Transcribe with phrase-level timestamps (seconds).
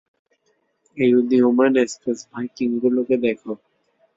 [0.97, 3.51] এই উদীয়মান স্পেস ভাইকিংগুলোকে দেখো।